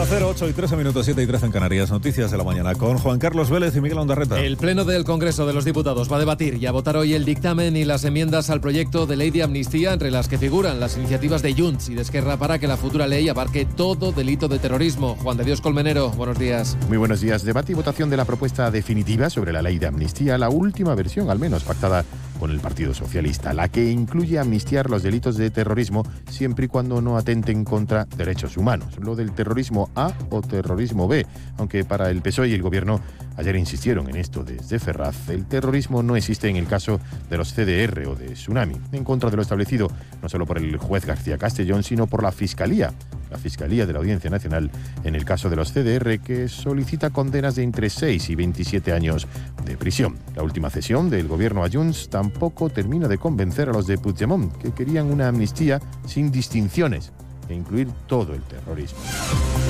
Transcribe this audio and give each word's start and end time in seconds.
Onda 0.00 0.14
0, 0.14 0.28
8 0.30 0.48
y 0.48 0.52
13 0.54 0.76
minutos, 0.76 1.04
7 1.04 1.22
y 1.22 1.26
13 1.26 1.46
en 1.46 1.52
Canarias. 1.52 1.90
Noticias 1.90 2.30
de 2.30 2.38
la 2.38 2.42
mañana 2.42 2.74
con 2.74 2.96
Juan 2.96 3.18
Carlos 3.18 3.50
Vélez 3.50 3.76
y 3.76 3.82
Miguel 3.82 3.98
Ondarreta. 3.98 4.40
El 4.40 4.56
Pleno 4.56 4.86
del 4.86 5.04
Congreso 5.04 5.46
de 5.46 5.52
los 5.52 5.66
Diputados 5.66 6.10
va 6.10 6.16
a 6.16 6.18
debatir 6.18 6.54
y 6.54 6.64
a 6.64 6.72
votar 6.72 6.96
hoy 6.96 7.12
el 7.12 7.26
dictamen 7.26 7.76
y 7.76 7.84
las 7.84 8.02
enmiendas 8.04 8.48
al 8.48 8.62
proyecto 8.62 9.04
de 9.04 9.16
ley 9.16 9.30
de 9.30 9.42
amnistía, 9.42 9.92
entre 9.92 10.10
las 10.10 10.26
que 10.26 10.38
figuran 10.38 10.80
las 10.80 10.96
iniciativas 10.96 11.42
de 11.42 11.52
Junts 11.52 11.90
y 11.90 11.96
de 11.96 12.00
Esquerra 12.00 12.38
para 12.38 12.58
que 12.58 12.66
la 12.66 12.78
futura 12.78 13.06
ley 13.06 13.28
abarque 13.28 13.66
todo 13.66 14.10
delito 14.10 14.48
de 14.48 14.58
terrorismo. 14.58 15.18
Juan 15.22 15.36
de 15.36 15.44
Dios 15.44 15.60
Colmenero, 15.60 16.08
buenos 16.12 16.38
días. 16.38 16.78
Muy 16.88 16.96
buenos 16.96 17.20
días. 17.20 17.44
Debate 17.44 17.72
y 17.72 17.74
votación 17.74 18.08
de 18.08 18.16
la 18.16 18.24
propuesta 18.24 18.70
definitiva 18.70 19.28
sobre 19.28 19.52
la 19.52 19.60
ley 19.60 19.78
de 19.78 19.88
amnistía, 19.88 20.38
la 20.38 20.48
última 20.48 20.94
versión 20.94 21.28
al 21.28 21.38
menos 21.38 21.62
pactada 21.64 22.06
con 22.40 22.50
el 22.50 22.58
Partido 22.58 22.94
Socialista, 22.94 23.52
la 23.52 23.68
que 23.68 23.90
incluye 23.90 24.38
amnistiar 24.38 24.88
los 24.88 25.02
delitos 25.02 25.36
de 25.36 25.50
terrorismo 25.50 26.04
siempre 26.30 26.64
y 26.64 26.68
cuando 26.68 27.02
no 27.02 27.18
atenten 27.18 27.64
contra 27.64 28.06
derechos 28.16 28.56
humanos. 28.56 28.98
Lo 28.98 29.14
del 29.14 29.32
terrorismo 29.32 29.90
A 29.94 30.12
o 30.30 30.40
terrorismo 30.40 31.06
B, 31.06 31.26
aunque 31.58 31.84
para 31.84 32.10
el 32.10 32.22
PSOE 32.22 32.48
y 32.48 32.54
el 32.54 32.62
Gobierno 32.62 33.00
ayer 33.36 33.56
insistieron 33.56 34.08
en 34.08 34.16
esto 34.16 34.42
desde 34.42 34.78
Ferraz, 34.78 35.28
el 35.28 35.46
terrorismo 35.46 36.02
no 36.02 36.16
existe 36.16 36.48
en 36.48 36.56
el 36.56 36.66
caso 36.66 36.98
de 37.28 37.36
los 37.36 37.52
CDR 37.52 38.06
o 38.06 38.14
de 38.14 38.32
Tsunami, 38.32 38.76
en 38.92 39.04
contra 39.04 39.30
de 39.30 39.36
lo 39.36 39.42
establecido 39.42 39.88
no 40.22 40.28
solo 40.28 40.46
por 40.46 40.56
el 40.56 40.76
juez 40.78 41.04
García 41.04 41.36
Castellón, 41.36 41.82
sino 41.82 42.06
por 42.06 42.22
la 42.22 42.32
Fiscalía 42.32 42.92
la 43.30 43.38
Fiscalía 43.38 43.86
de 43.86 43.92
la 43.92 43.98
Audiencia 44.00 44.30
Nacional 44.30 44.70
en 45.04 45.14
el 45.14 45.24
caso 45.24 45.48
de 45.48 45.56
los 45.56 45.72
CDR, 45.72 46.20
que 46.20 46.48
solicita 46.48 47.10
condenas 47.10 47.54
de 47.54 47.62
entre 47.62 47.90
6 47.90 48.30
y 48.30 48.34
27 48.34 48.92
años 48.92 49.26
de 49.64 49.76
prisión. 49.76 50.16
La 50.34 50.42
última 50.42 50.70
cesión 50.70 51.10
del 51.10 51.28
gobierno 51.28 51.64
a 51.64 51.70
Junts 51.70 52.08
tampoco 52.08 52.70
termina 52.70 53.08
de 53.08 53.18
convencer 53.18 53.68
a 53.68 53.72
los 53.72 53.86
de 53.86 53.98
Puigdemont, 53.98 54.56
que 54.56 54.72
querían 54.72 55.06
una 55.06 55.28
amnistía 55.28 55.80
sin 56.06 56.30
distinciones 56.30 57.12
e 57.50 57.54
incluir 57.54 57.88
todo 58.06 58.34
el 58.34 58.42
terrorismo. 58.42 58.98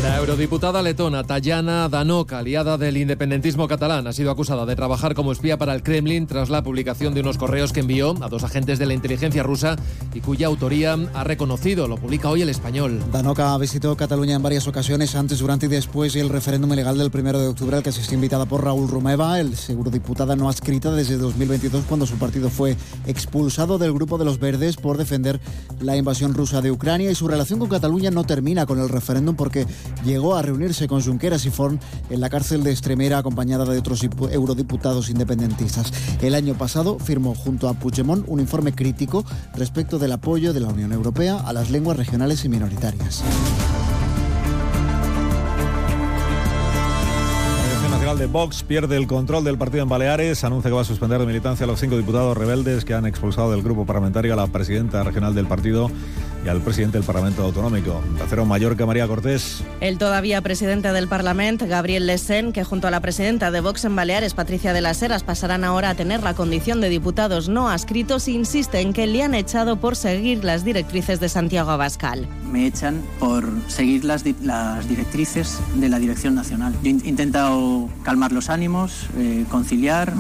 La 0.02 0.18
eurodiputada 0.18 0.82
letona 0.82 1.24
Tayana 1.24 1.88
Danoka, 1.88 2.38
aliada 2.38 2.78
del 2.78 2.96
independentismo 2.96 3.68
catalán, 3.68 4.06
ha 4.06 4.12
sido 4.12 4.30
acusada 4.30 4.66
de 4.66 4.76
trabajar 4.76 5.14
como 5.14 5.32
espía 5.32 5.58
para 5.58 5.74
el 5.74 5.82
Kremlin 5.82 6.26
tras 6.26 6.50
la 6.50 6.62
publicación 6.62 7.14
de 7.14 7.20
unos 7.20 7.38
correos 7.38 7.72
que 7.72 7.80
envió 7.80 8.14
a 8.22 8.28
dos 8.28 8.44
agentes 8.44 8.78
de 8.78 8.86
la 8.86 8.94
inteligencia 8.94 9.42
rusa 9.42 9.76
y 10.14 10.20
cuya 10.20 10.46
autoría 10.46 10.96
ha 11.14 11.24
reconocido. 11.24 11.88
Lo 11.88 11.96
publica 11.96 12.28
hoy 12.28 12.42
el 12.42 12.48
español. 12.48 13.02
Danoka 13.12 13.56
visitó 13.58 13.96
Cataluña 13.96 14.36
en 14.36 14.42
varias 14.42 14.66
ocasiones, 14.66 15.14
antes, 15.14 15.38
durante 15.38 15.60
y 15.66 15.68
después 15.68 16.14
del 16.14 16.30
referéndum 16.30 16.72
ilegal 16.72 16.96
del 16.96 17.10
1 17.12 17.38
de 17.38 17.48
octubre 17.48 17.76
al 17.76 17.82
que 17.82 17.90
asistió 17.90 18.14
invitada 18.14 18.46
por 18.46 18.64
Raúl 18.64 18.88
Romeva, 18.88 19.38
el 19.38 19.54
eurodiputada 19.68 20.36
no 20.36 20.48
adscrita 20.48 20.90
desde 20.92 21.18
2022 21.18 21.84
cuando 21.86 22.06
su 22.06 22.16
partido 22.16 22.48
fue 22.48 22.76
expulsado 23.06 23.78
del 23.78 23.92
grupo 23.92 24.16
de 24.16 24.24
los 24.24 24.38
verdes 24.38 24.76
por 24.76 24.96
defender 24.96 25.40
la 25.80 25.96
invasión 25.96 26.34
rusa 26.34 26.62
de 26.62 26.70
Ucrania 26.70 27.10
y 27.10 27.14
su 27.14 27.28
relación 27.28 27.58
con 27.58 27.69
Cataluña 27.70 28.10
no 28.10 28.24
termina 28.24 28.66
con 28.66 28.78
el 28.78 28.88
referéndum 28.88 29.36
porque 29.36 29.66
llegó 30.04 30.36
a 30.36 30.42
reunirse 30.42 30.88
con 30.88 31.02
Junqueras 31.02 31.46
y 31.46 31.50
Forn 31.50 31.80
en 32.10 32.20
la 32.20 32.28
cárcel 32.28 32.62
de 32.62 32.70
Extremera 32.70 33.18
acompañada 33.18 33.64
de 33.64 33.78
otros 33.78 34.02
eurodiputados 34.02 35.08
independentistas. 35.08 35.92
El 36.20 36.34
año 36.34 36.54
pasado 36.54 36.98
firmó 36.98 37.34
junto 37.34 37.68
a 37.68 37.74
Puigdemont 37.74 38.24
un 38.28 38.40
informe 38.40 38.72
crítico 38.72 39.24
respecto 39.54 39.98
del 39.98 40.12
apoyo 40.12 40.52
de 40.52 40.60
la 40.60 40.68
Unión 40.68 40.92
Europea 40.92 41.38
a 41.38 41.52
las 41.52 41.70
lenguas 41.70 41.96
regionales 41.96 42.44
y 42.44 42.48
minoritarias. 42.48 43.22
de 48.16 48.26
Vox 48.26 48.64
pierde 48.64 48.96
el 48.96 49.06
control 49.06 49.44
del 49.44 49.56
partido 49.56 49.84
en 49.84 49.88
Baleares, 49.88 50.42
anuncia 50.42 50.68
que 50.68 50.74
va 50.74 50.80
a 50.80 50.84
suspender 50.84 51.20
de 51.20 51.26
militancia 51.26 51.62
a 51.62 51.66
los 51.68 51.78
cinco 51.78 51.96
diputados 51.96 52.36
rebeldes 52.36 52.84
que 52.84 52.92
han 52.92 53.06
expulsado 53.06 53.52
del 53.52 53.62
grupo 53.62 53.86
parlamentario 53.86 54.32
a 54.32 54.36
la 54.36 54.48
presidenta 54.48 55.04
regional 55.04 55.32
del 55.32 55.46
partido 55.46 55.90
y 56.44 56.48
al 56.48 56.60
presidente 56.60 56.98
del 56.98 57.06
Parlamento 57.06 57.42
Autonómico. 57.42 58.02
Tercero 58.18 58.44
Mallorca, 58.44 58.86
María 58.86 59.06
Cortés. 59.06 59.62
El 59.80 59.98
todavía 59.98 60.40
presidente 60.40 60.92
del 60.92 61.08
Parlamento, 61.08 61.66
Gabriel 61.66 62.06
Lesen, 62.06 62.52
que 62.52 62.64
junto 62.64 62.88
a 62.88 62.90
la 62.90 63.00
presidenta 63.00 63.50
de 63.50 63.60
Vox 63.60 63.84
en 63.84 63.96
Baleares, 63.96 64.34
Patricia 64.34 64.72
de 64.72 64.80
las 64.80 65.02
Heras, 65.02 65.22
pasarán 65.22 65.64
ahora 65.64 65.90
a 65.90 65.94
tener 65.94 66.22
la 66.22 66.34
condición 66.34 66.80
de 66.80 66.88
diputados 66.88 67.48
no 67.48 67.68
adscritos, 67.68 68.28
insiste 68.28 68.80
en 68.80 68.92
que 68.92 69.06
le 69.06 69.22
han 69.22 69.34
echado 69.34 69.76
por 69.76 69.96
seguir 69.96 70.44
las 70.44 70.64
directrices 70.64 71.20
de 71.20 71.28
Santiago 71.28 71.70
Abascal. 71.70 72.26
Me 72.50 72.66
echan 72.66 73.02
por 73.18 73.48
seguir 73.68 74.04
las, 74.04 74.24
directrices 74.24 75.58
de 75.76 75.88
la 75.88 75.98
Dirección 75.98 76.34
Nacional. 76.34 76.74
He 76.82 76.88
intentado 76.88 77.88
calmar 78.02 78.32
los 78.32 78.50
ánimos, 78.50 79.06
eh, 79.16 79.44
conciliar, 79.50 80.10
eh, 80.10 80.12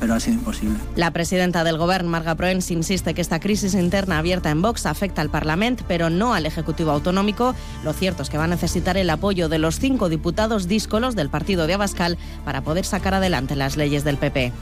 pero 0.00 0.14
ha 0.14 0.20
sido 0.20 0.34
imposible. 0.34 0.76
La 0.96 1.12
presidenta 1.12 1.64
del 1.64 1.78
Gobierno, 1.78 2.10
Marga 2.10 2.34
Proens, 2.34 2.70
insiste 2.70 3.14
que 3.14 3.20
esta 3.20 3.40
crisis 3.40 3.74
interna 3.74 4.18
abierta 4.18 4.50
en 4.50 4.62
Vox 4.62 4.86
afecta 4.86 5.22
al 5.22 5.30
Parlamento, 5.30 5.84
pero 5.86 6.10
no 6.10 6.34
al 6.34 6.46
Ejecutivo 6.46 6.90
Autonómico. 6.90 7.54
Lo 7.84 7.92
cierto 7.92 8.22
es 8.22 8.30
que 8.30 8.38
va 8.38 8.44
a 8.44 8.48
necesitar 8.48 8.96
el 8.96 9.10
apoyo 9.10 9.48
de 9.48 9.58
los 9.58 9.78
cinco 9.78 10.08
diputados 10.08 10.68
díscolos 10.68 11.14
del 11.14 11.30
partido 11.30 11.66
de 11.66 11.74
Abascal 11.74 12.18
para 12.44 12.62
poder 12.62 12.84
sacar 12.84 13.14
adelante 13.14 13.56
las 13.56 13.76
leyes 13.76 14.04
del 14.04 14.16
PP. 14.16 14.52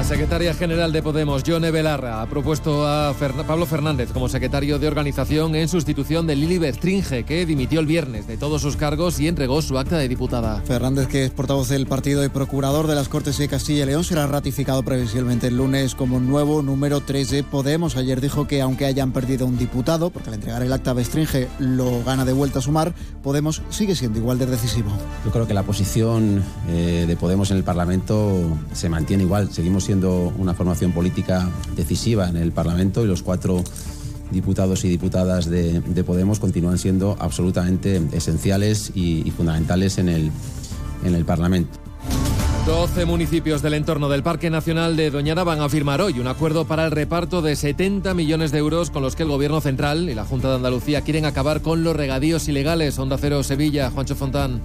La 0.00 0.06
secretaria 0.06 0.54
general 0.54 0.92
de 0.92 1.02
Podemos, 1.02 1.42
Yone 1.42 1.70
Belarra, 1.70 2.22
ha 2.22 2.26
propuesto 2.26 2.88
a 2.88 3.14
Pablo 3.46 3.66
Fernández 3.66 4.10
como 4.12 4.30
secretario 4.30 4.78
de 4.78 4.88
organización 4.88 5.54
en 5.54 5.68
sustitución 5.68 6.26
de 6.26 6.36
Lili 6.36 6.56
Bertringe, 6.56 7.24
que 7.24 7.44
dimitió 7.44 7.80
el 7.80 7.86
viernes 7.86 8.26
de 8.26 8.38
todos 8.38 8.62
sus 8.62 8.76
cargos 8.76 9.20
y 9.20 9.28
entregó 9.28 9.60
su 9.60 9.78
acta 9.78 9.98
de 9.98 10.08
diputada. 10.08 10.62
Fernández, 10.62 11.06
que 11.06 11.26
es 11.26 11.30
portavoz 11.30 11.68
del 11.68 11.86
partido 11.86 12.24
y 12.24 12.30
procurador 12.30 12.86
de 12.86 12.94
las 12.94 13.10
Cortes 13.10 13.36
de 13.36 13.46
Castilla 13.48 13.82
y 13.82 13.86
León, 13.88 14.02
será 14.02 14.26
ratificado 14.26 14.82
previsiblemente 14.82 15.48
el 15.48 15.58
lunes 15.58 15.94
como 15.94 16.18
nuevo 16.18 16.62
número 16.62 17.02
3 17.02 17.28
de 17.28 17.42
Podemos. 17.42 17.98
Ayer 17.98 18.22
dijo 18.22 18.46
que 18.46 18.62
aunque 18.62 18.86
hayan 18.86 19.12
perdido 19.12 19.44
un 19.44 19.58
diputado, 19.58 20.08
porque 20.08 20.30
al 20.30 20.36
entregar 20.36 20.62
el 20.62 20.72
acta 20.72 20.92
a 20.92 20.94
Bertringe 20.94 21.46
lo 21.58 22.02
gana 22.04 22.24
de 22.24 22.32
vuelta 22.32 22.60
a 22.60 22.62
sumar, 22.62 22.94
Podemos 23.22 23.60
sigue 23.68 23.94
siendo 23.94 24.18
igual 24.18 24.38
de 24.38 24.46
decisivo. 24.46 24.90
Yo 25.26 25.30
creo 25.30 25.46
que 25.46 25.52
la 25.52 25.62
posición 25.62 26.42
eh, 26.70 27.04
de 27.06 27.16
Podemos 27.16 27.50
en 27.50 27.58
el 27.58 27.64
Parlamento 27.64 28.40
se 28.72 28.88
mantiene 28.88 29.24
igual. 29.24 29.52
Seguimos 29.52 29.89
siendo 29.90 30.32
una 30.38 30.54
formación 30.54 30.92
política 30.92 31.50
decisiva 31.74 32.28
en 32.28 32.36
el 32.36 32.52
Parlamento 32.52 33.02
y 33.02 33.08
los 33.08 33.24
cuatro 33.24 33.64
diputados 34.30 34.84
y 34.84 34.88
diputadas 34.88 35.50
de, 35.50 35.82
Podemos 36.06 36.38
continúan 36.38 36.78
siendo 36.78 37.16
absolutamente 37.18 38.00
esenciales 38.12 38.92
y, 38.94 39.26
y 39.26 39.32
fundamentales 39.32 39.98
en 39.98 40.08
el, 40.08 40.30
en 41.04 41.16
el 41.16 41.24
Parlamento. 41.24 41.89
12 42.66 43.06
municipios 43.06 43.62
del 43.62 43.74
entorno 43.74 44.08
del 44.10 44.22
Parque 44.22 44.50
Nacional 44.50 44.94
de 44.94 45.10
Doñana 45.10 45.44
van 45.44 45.60
a 45.60 45.68
firmar 45.68 46.02
hoy 46.02 46.20
un 46.20 46.26
acuerdo 46.26 46.66
para 46.66 46.84
el 46.84 46.90
reparto 46.90 47.40
de 47.40 47.56
70 47.56 48.12
millones 48.12 48.52
de 48.52 48.58
euros 48.58 48.90
con 48.90 49.02
los 49.02 49.16
que 49.16 49.22
el 49.22 49.30
Gobierno 49.30 49.62
Central 49.62 50.10
y 50.10 50.14
la 50.14 50.24
Junta 50.26 50.50
de 50.50 50.56
Andalucía 50.56 51.00
quieren 51.00 51.24
acabar 51.24 51.62
con 51.62 51.82
los 51.82 51.96
regadíos 51.96 52.48
ilegales. 52.48 52.98
Onda 52.98 53.16
Cero 53.18 53.42
Sevilla, 53.42 53.90
Juancho 53.90 54.14
Fontán. 54.14 54.60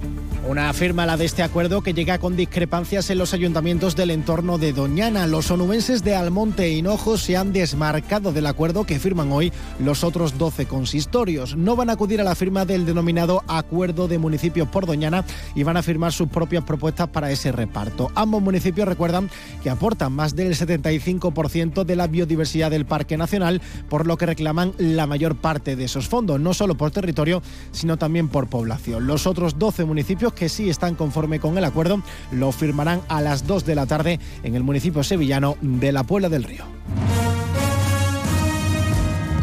Una 0.47 0.71
firma 0.73 1.05
la 1.05 1.17
de 1.17 1.25
este 1.25 1.41
acuerdo 1.41 1.81
que 1.81 1.93
llega 1.93 2.19
con 2.19 2.35
discrepancias 2.35 3.09
en 3.09 3.17
los 3.17 3.33
ayuntamientos 3.33 3.95
del 3.95 4.11
entorno 4.11 4.57
de 4.57 4.73
Doñana. 4.73 5.25
Los 5.25 5.49
onubenses 5.49 6.03
de 6.03 6.15
Almonte 6.15 6.65
e 6.65 6.73
Hinojo 6.73 7.17
se 7.17 7.37
han 7.37 7.51
desmarcado 7.51 8.31
del 8.31 8.45
acuerdo 8.45 8.85
que 8.85 8.99
firman 8.99 9.31
hoy 9.31 9.51
los 9.79 10.03
otros 10.03 10.37
12 10.37 10.67
consistorios. 10.67 11.55
No 11.55 11.75
van 11.75 11.89
a 11.89 11.93
acudir 11.93 12.21
a 12.21 12.25
la 12.25 12.35
firma 12.35 12.65
del 12.65 12.85
denominado 12.85 13.43
Acuerdo 13.47 14.07
de 14.07 14.19
Municipios 14.19 14.67
por 14.67 14.85
Doñana 14.85 15.25
y 15.55 15.63
van 15.63 15.77
a 15.77 15.83
firmar 15.83 16.11
sus 16.11 16.27
propias 16.27 16.63
propuestas 16.63 17.07
para 17.07 17.31
ese 17.31 17.51
reparto. 17.51 17.94
Ambos 18.15 18.41
municipios 18.41 18.87
recuerdan 18.87 19.29
que 19.63 19.69
aportan 19.69 20.13
más 20.13 20.35
del 20.35 20.53
75% 20.53 21.83
de 21.83 21.95
la 21.95 22.07
biodiversidad 22.07 22.71
del 22.71 22.85
Parque 22.85 23.17
Nacional, 23.17 23.61
por 23.89 24.05
lo 24.05 24.17
que 24.17 24.25
reclaman 24.25 24.73
la 24.77 25.07
mayor 25.07 25.35
parte 25.35 25.75
de 25.75 25.85
esos 25.85 26.07
fondos, 26.07 26.39
no 26.39 26.53
solo 26.53 26.75
por 26.75 26.91
territorio, 26.91 27.41
sino 27.71 27.97
también 27.97 28.27
por 28.27 28.47
población. 28.47 29.07
Los 29.07 29.27
otros 29.27 29.57
12 29.57 29.85
municipios 29.85 30.33
que 30.33 30.49
sí 30.49 30.69
están 30.69 30.95
conforme 30.95 31.39
con 31.39 31.57
el 31.57 31.65
acuerdo 31.65 32.01
lo 32.31 32.51
firmarán 32.51 33.01
a 33.07 33.21
las 33.21 33.47
2 33.47 33.65
de 33.65 33.75
la 33.75 33.85
tarde 33.85 34.19
en 34.43 34.55
el 34.55 34.63
municipio 34.63 35.03
sevillano 35.03 35.57
de 35.61 35.91
la 35.91 36.03
Puebla 36.03 36.29
del 36.29 36.43
Río. 36.43 36.65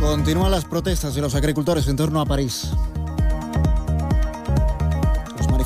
Continúan 0.01 0.51
las 0.51 0.65
protestas 0.65 1.15
de 1.15 1.21
los 1.21 1.35
agricultores 1.35 1.87
en 1.89 1.97
torno 1.97 2.21
a 2.21 2.27
París 2.27 2.73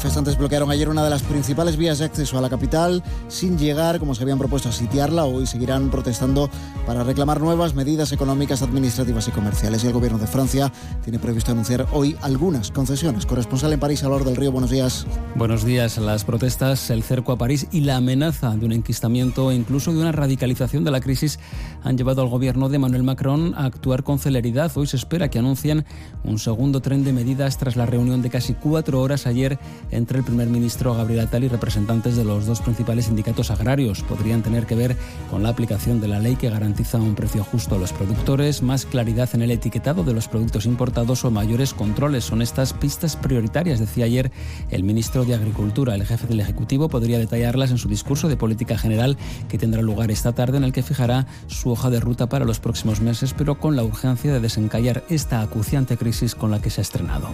manifestantes 0.07 0.39
bloquearon 0.39 0.71
ayer 0.71 0.89
una 0.89 1.03
de 1.03 1.11
las 1.11 1.25
principales 1.25 1.77
vías 1.77 1.99
de 1.99 2.05
acceso 2.05 2.39
a 2.39 2.41
la 2.41 2.49
capital 2.49 3.03
sin 3.27 3.59
llegar, 3.59 3.99
como 3.99 4.15
se 4.15 4.23
habían 4.23 4.39
propuesto, 4.39 4.69
a 4.69 4.73
sitiarla. 4.73 5.25
Hoy 5.25 5.47
seguirán 5.47 5.91
protestando 5.91 6.49
para 6.87 7.03
reclamar 7.03 7.41
nuevas 7.41 7.75
medidas 7.75 8.13
económicas, 8.13 8.63
administrativas 8.63 9.27
y 9.27 9.33
comerciales. 9.33 9.83
Y 9.83 9.89
el 9.89 9.93
gobierno 9.93 10.19
de 10.19 10.29
Francia 10.29 10.73
tiene 11.03 11.19
previsto 11.19 11.51
anunciar 11.51 11.89
hoy 11.91 12.17
algunas 12.23 12.71
concesiones. 12.71 13.27
Corresponsal 13.27 13.73
en 13.73 13.81
París, 13.81 14.05
Alor 14.05 14.25
del 14.25 14.37
Río, 14.37 14.53
buenos 14.53 14.71
días. 14.71 15.09
Buenos 15.35 15.65
días. 15.65 15.99
Las 15.99 16.25
protestas, 16.25 16.89
el 16.91 17.03
cerco 17.03 17.33
a 17.33 17.37
París 17.37 17.67
y 17.73 17.81
la 17.81 17.97
amenaza 17.97 18.57
de 18.57 18.65
un 18.65 18.71
enquistamiento 18.71 19.51
e 19.51 19.57
incluso 19.57 19.93
de 19.93 19.99
una 19.99 20.13
radicalización 20.13 20.85
de 20.85 20.93
la 20.93 21.01
crisis 21.01 21.41
han 21.83 21.99
llevado 21.99 22.23
al 22.23 22.29
gobierno 22.29 22.69
de 22.69 22.79
Manuel 22.79 23.03
Macron 23.03 23.55
a 23.57 23.65
actuar 23.65 24.05
con 24.05 24.21
celeridad. 24.21 24.71
Hoy 24.77 24.87
se 24.87 24.99
espera 24.99 25.31
que 25.31 25.41
anuncien 25.41 25.85
un 26.23 26.39
segundo 26.39 26.81
tren 26.81 27.03
de 27.03 27.13
medidas 27.13 27.59
tras 27.59 27.75
la 27.75 27.87
reunión 27.87 28.23
de 28.23 28.31
casi 28.31 28.55
cuatro 28.55 29.01
horas 29.01 29.27
ayer 29.27 29.59
entre 29.97 30.19
el 30.19 30.25
primer 30.25 30.49
ministro 30.49 30.95
Gabriel 30.95 31.21
Attal 31.21 31.45
y 31.45 31.49
representantes 31.49 32.17
de 32.17 32.25
los 32.25 32.47
dos 32.47 32.61
principales 32.61 33.07
sindicatos 33.07 33.51
agrarios. 33.51 34.03
Podrían 34.03 34.43
tener 34.43 34.67
que 34.67 34.75
ver 34.75 34.97
con 35.31 35.43
la 35.43 35.49
aplicación 35.49 36.01
de 36.01 36.09
la 36.09 36.19
ley 36.19 36.37
que 36.37 36.51
garantiza 36.51 36.99
un 36.99 37.15
precio 37.15 37.43
justo 37.43 37.75
a 37.75 37.79
los 37.79 37.93
productores, 37.93 38.63
más 38.63 38.85
claridad 38.85 39.29
en 39.33 39.43
el 39.43 39.51
etiquetado 39.51 40.05
de 40.05 40.13
los 40.13 40.29
productos 40.29 40.67
importados 40.67 41.25
o 41.25 41.31
mayores 41.31 41.73
controles. 41.75 42.25
Son 42.25 42.43
estas 42.43 42.73
pistas 42.75 43.17
prioritarias, 43.17 43.81
decía 43.81 44.05
ayer 44.05 44.31
el 44.71 44.85
ministro 44.85 45.25
de 45.25 45.35
Agricultura. 45.35 45.95
El 45.95 46.07
jefe 46.07 46.27
del 46.27 46.41
Ejecutivo 46.41 46.89
podría 46.89 47.19
detallarlas 47.19 47.71
en 47.71 47.79
su 47.79 47.89
discurso 47.89 48.29
de 48.29 48.37
política 48.37 48.77
general 48.77 49.17
que 49.49 49.59
tendrá 49.59 49.83
lugar 49.83 50.11
esta 50.11 50.33
tarde 50.33 50.59
en 50.59 50.65
el 50.65 50.73
que 50.73 50.83
fijará 50.83 51.27
su 51.47 51.71
hoja 51.71 51.91
de 51.91 52.01
ruta 52.01 52.29
para 52.29 52.45
los 52.45 52.61
próximos 52.61 53.01
meses, 53.01 53.35
pero 53.37 53.59
con 53.59 53.77
la 53.77 53.85
urgencia 53.85 54.33
de 54.33 54.41
desencallar 54.41 55.05
esta 55.09 55.41
acuciante 55.41 55.97
crisis 55.97 56.35
con 56.35 56.51
la 56.51 56.61
que 56.61 56.71
se 56.71 56.81
ha 56.81 56.83
estrenado. 56.83 57.29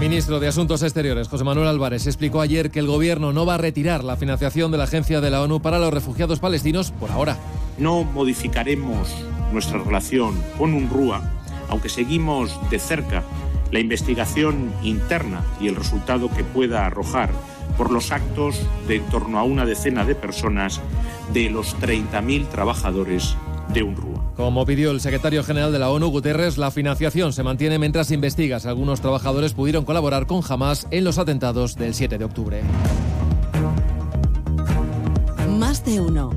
Ministro 0.00 0.38
de 0.38 0.46
Asuntos 0.46 0.84
Exteriores, 0.84 1.26
José 1.26 1.42
Manuel 1.42 1.66
Álvarez, 1.66 2.06
explicó 2.06 2.40
ayer 2.40 2.70
que 2.70 2.78
el 2.78 2.86
gobierno 2.86 3.32
no 3.32 3.44
va 3.44 3.54
a 3.54 3.58
retirar 3.58 4.04
la 4.04 4.16
financiación 4.16 4.70
de 4.70 4.78
la 4.78 4.84
Agencia 4.84 5.20
de 5.20 5.28
la 5.28 5.42
ONU 5.42 5.60
para 5.60 5.80
los 5.80 5.92
Refugiados 5.92 6.38
Palestinos 6.38 6.92
por 6.92 7.10
ahora. 7.10 7.36
No 7.78 8.04
modificaremos 8.04 9.12
nuestra 9.52 9.82
relación 9.82 10.40
con 10.56 10.72
UNRWA, 10.72 11.20
aunque 11.68 11.88
seguimos 11.88 12.56
de 12.70 12.78
cerca 12.78 13.24
la 13.72 13.80
investigación 13.80 14.72
interna 14.84 15.42
y 15.60 15.66
el 15.66 15.74
resultado 15.74 16.30
que 16.30 16.44
pueda 16.44 16.86
arrojar 16.86 17.30
por 17.76 17.90
los 17.90 18.12
actos 18.12 18.60
de 18.86 18.96
en 18.96 19.06
torno 19.06 19.40
a 19.40 19.42
una 19.42 19.66
decena 19.66 20.04
de 20.04 20.14
personas 20.14 20.80
de 21.32 21.50
los 21.50 21.76
30.000 21.76 22.48
trabajadores 22.48 23.36
de 23.72 23.82
UNRWA. 23.82 24.32
Como 24.36 24.64
pidió 24.64 24.90
el 24.90 25.00
secretario 25.00 25.42
general 25.42 25.72
de 25.72 25.78
la 25.78 25.90
ONU, 25.90 26.08
Guterres, 26.08 26.58
la 26.58 26.70
financiación 26.70 27.32
se 27.32 27.42
mantiene 27.42 27.78
mientras 27.78 28.10
investiga 28.10 28.60
si 28.60 28.68
algunos 28.68 29.00
trabajadores 29.00 29.52
pudieron 29.52 29.84
colaborar 29.84 30.26
con 30.26 30.42
Hamas 30.48 30.86
en 30.90 31.04
los 31.04 31.18
atentados 31.18 31.74
del 31.74 31.94
7 31.94 32.18
de 32.18 32.24
octubre. 32.24 32.62
Más 35.58 35.84
de 35.84 36.00
uno. 36.00 36.30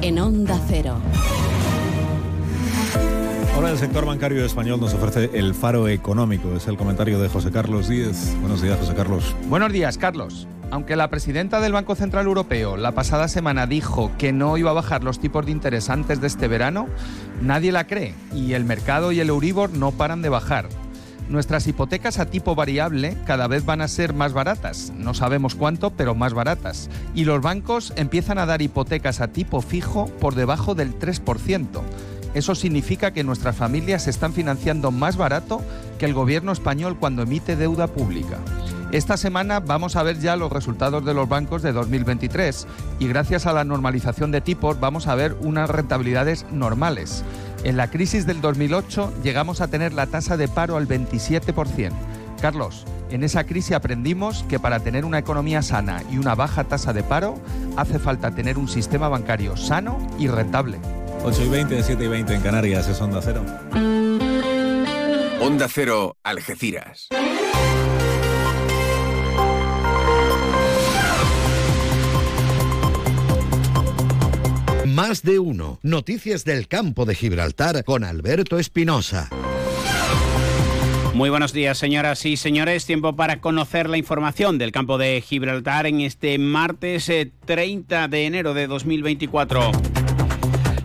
En 0.00 0.18
Onda 0.18 0.58
Cero. 0.66 0.96
Ahora 3.56 3.70
el 3.70 3.78
sector 3.78 4.04
bancario 4.04 4.44
español 4.44 4.78
nos 4.78 4.92
ofrece 4.92 5.30
el 5.32 5.54
faro 5.54 5.88
económico. 5.88 6.54
Es 6.54 6.68
el 6.68 6.76
comentario 6.76 7.18
de 7.18 7.30
José 7.30 7.50
Carlos 7.50 7.88
Díez. 7.88 8.36
Buenos 8.40 8.60
días, 8.60 8.78
José 8.78 8.94
Carlos. 8.94 9.34
Buenos 9.48 9.72
días, 9.72 9.96
Carlos. 9.96 10.46
Aunque 10.70 10.94
la 10.94 11.08
presidenta 11.08 11.58
del 11.62 11.72
Banco 11.72 11.94
Central 11.94 12.26
Europeo 12.26 12.76
la 12.76 12.92
pasada 12.92 13.28
semana 13.28 13.66
dijo 13.66 14.12
que 14.18 14.34
no 14.34 14.58
iba 14.58 14.72
a 14.72 14.74
bajar 14.74 15.02
los 15.02 15.20
tipos 15.20 15.46
de 15.46 15.52
interés 15.52 15.88
antes 15.88 16.20
de 16.20 16.26
este 16.26 16.48
verano, 16.48 16.86
nadie 17.40 17.72
la 17.72 17.86
cree 17.86 18.12
y 18.34 18.52
el 18.52 18.66
mercado 18.66 19.10
y 19.10 19.20
el 19.20 19.30
Euribor 19.30 19.70
no 19.70 19.90
paran 19.90 20.20
de 20.20 20.28
bajar. 20.28 20.68
Nuestras 21.30 21.66
hipotecas 21.66 22.18
a 22.18 22.26
tipo 22.26 22.54
variable 22.54 23.16
cada 23.24 23.48
vez 23.48 23.64
van 23.64 23.80
a 23.80 23.88
ser 23.88 24.12
más 24.12 24.34
baratas, 24.34 24.92
no 24.94 25.14
sabemos 25.14 25.54
cuánto, 25.54 25.90
pero 25.90 26.14
más 26.14 26.34
baratas. 26.34 26.90
Y 27.14 27.24
los 27.24 27.40
bancos 27.40 27.94
empiezan 27.96 28.38
a 28.38 28.44
dar 28.44 28.60
hipotecas 28.60 29.22
a 29.22 29.28
tipo 29.28 29.62
fijo 29.62 30.06
por 30.20 30.34
debajo 30.34 30.74
del 30.74 30.96
3%. 30.96 31.82
Eso 32.36 32.54
significa 32.54 33.12
que 33.12 33.24
nuestras 33.24 33.56
familias 33.56 34.02
se 34.02 34.10
están 34.10 34.34
financiando 34.34 34.90
más 34.90 35.16
barato 35.16 35.62
que 35.98 36.04
el 36.04 36.12
gobierno 36.12 36.52
español 36.52 36.98
cuando 36.98 37.22
emite 37.22 37.56
deuda 37.56 37.86
pública. 37.86 38.36
Esta 38.92 39.16
semana 39.16 39.60
vamos 39.60 39.96
a 39.96 40.02
ver 40.02 40.20
ya 40.20 40.36
los 40.36 40.52
resultados 40.52 41.02
de 41.06 41.14
los 41.14 41.30
bancos 41.30 41.62
de 41.62 41.72
2023 41.72 42.66
y 42.98 43.08
gracias 43.08 43.46
a 43.46 43.54
la 43.54 43.64
normalización 43.64 44.32
de 44.32 44.42
tipos 44.42 44.78
vamos 44.78 45.06
a 45.06 45.14
ver 45.14 45.34
unas 45.40 45.70
rentabilidades 45.70 46.44
normales. 46.52 47.24
En 47.64 47.78
la 47.78 47.88
crisis 47.88 48.26
del 48.26 48.42
2008 48.42 49.14
llegamos 49.22 49.62
a 49.62 49.68
tener 49.68 49.94
la 49.94 50.06
tasa 50.06 50.36
de 50.36 50.46
paro 50.46 50.76
al 50.76 50.86
27%. 50.86 51.90
Carlos, 52.42 52.84
en 53.08 53.24
esa 53.24 53.44
crisis 53.44 53.72
aprendimos 53.72 54.44
que 54.46 54.60
para 54.60 54.80
tener 54.80 55.06
una 55.06 55.18
economía 55.18 55.62
sana 55.62 56.02
y 56.10 56.18
una 56.18 56.34
baja 56.34 56.64
tasa 56.64 56.92
de 56.92 57.02
paro 57.02 57.38
hace 57.78 57.98
falta 57.98 58.32
tener 58.32 58.58
un 58.58 58.68
sistema 58.68 59.08
bancario 59.08 59.56
sano 59.56 59.96
y 60.18 60.28
rentable. 60.28 60.78
8 61.24 61.42
y 61.44 61.48
20, 61.48 61.82
7 61.82 62.04
y 62.04 62.08
20 62.08 62.34
en 62.34 62.40
Canarias, 62.40 62.88
es 62.88 63.00
Onda 63.00 63.20
Cero. 63.22 63.44
Onda 65.40 65.68
Cero, 65.68 66.16
Algeciras. 66.22 67.08
Más 74.86 75.22
de 75.22 75.38
uno. 75.38 75.78
Noticias 75.82 76.44
del 76.44 76.68
campo 76.68 77.04
de 77.04 77.14
Gibraltar 77.14 77.84
con 77.84 78.02
Alberto 78.02 78.58
Espinosa. 78.58 79.28
Muy 81.16 81.30
buenos 81.30 81.52
días, 81.52 81.78
señoras 81.78 82.26
y 82.26 82.36
señores. 82.36 82.84
Tiempo 82.84 83.16
para 83.16 83.40
conocer 83.40 83.88
la 83.88 83.96
información 83.96 84.58
del 84.58 84.72
campo 84.72 84.98
de 84.98 85.22
Gibraltar 85.22 85.86
en 85.86 86.00
este 86.00 86.38
martes 86.38 87.10
30 87.44 88.04
eh, 88.04 88.08
de 88.08 88.26
enero 88.26 88.52
de 88.52 88.66
2024. 88.66 89.72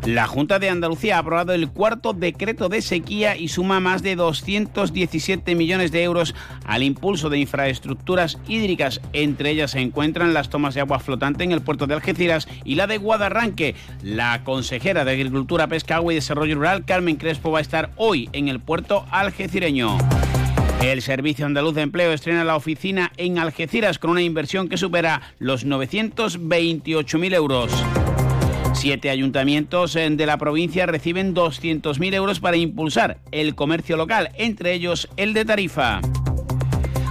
La 0.06 0.26
Junta 0.26 0.58
de 0.58 0.68
Andalucía 0.68 1.18
ha 1.18 1.20
aprobado 1.20 1.54
el 1.54 1.70
cuarto 1.70 2.14
decreto 2.14 2.70
de 2.70 2.82
sequía 2.82 3.38
y 3.38 3.50
suma 3.50 3.80
más 3.80 4.02
de 4.02 4.16
217 4.16 5.54
millones 5.54 5.92
de 5.92 6.02
euros 6.02 6.34
al 6.66 6.82
impulso 6.82 7.30
de 7.30 7.38
infraestructuras 7.38 8.40
hídricas. 8.48 9.00
Entre 9.14 9.52
ellas 9.52 9.72
se 9.72 9.80
encuentran 9.80 10.34
las 10.34 10.50
tomas 10.50 10.74
de 10.74 10.82
agua 10.82 11.00
flotante 11.00 11.44
en 11.44 11.52
el 11.52 11.62
puerto 11.62 11.86
de 11.86 11.94
Algeciras 11.94 12.48
y 12.66 12.76
la 12.76 12.88
de 12.88 12.98
Guadarranque. 12.98 13.76
La 14.02 14.44
consejera 14.44 15.06
de 15.06 15.12
Agricultura, 15.12 15.68
Pesca, 15.68 15.98
Agua 15.98 16.14
y 16.14 16.16
Desarrollo 16.16 16.56
Rural, 16.56 16.84
Carmen 16.84 17.18
Crespo, 17.18 17.52
va 17.52 17.60
a 17.60 17.62
estar 17.62 17.92
hoy 17.96 18.28
en 18.34 18.48
el 18.48 18.60
puerto 18.60 19.06
algecireño. 19.12 20.00
El 20.82 21.04
Servicio 21.04 21.46
Andaluz 21.46 21.76
de 21.76 21.84
Empleo 21.84 22.12
estrena 22.12 22.44
la 22.44 22.56
oficina 22.56 23.12
en 23.18 23.38
Algeciras 23.38 24.00
con 24.00 24.10
una 24.10 24.24
inversión 24.24 24.68
que 24.68 24.78
supera 24.78 25.22
los 25.38 25.64
928.000 25.64 27.36
euros. 27.36 27.72
Siete 28.82 29.12
ayuntamientos 29.12 29.96
eh, 29.96 30.10
de 30.10 30.26
la 30.26 30.40
provincia 30.40 30.88
reciben 30.88 31.36
200.000 31.36 32.16
euros 32.16 32.40
para 32.40 32.58
impulsar 32.58 33.20
el 33.32 33.54
comercio 33.54 33.96
local, 33.96 34.32
entre 34.40 34.74
ellos 34.74 35.08
el 35.18 35.36
de 35.36 35.46
Tarifa. 35.46 36.02